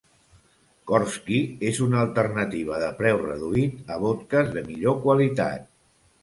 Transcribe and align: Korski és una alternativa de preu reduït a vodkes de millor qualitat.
Korski 0.91 1.35
és 1.71 1.81
una 1.87 1.99
alternativa 2.03 2.79
de 2.85 2.87
preu 3.03 3.21
reduït 3.27 3.93
a 3.97 3.99
vodkes 4.07 4.51
de 4.57 4.65
millor 4.73 4.99
qualitat. 5.07 5.71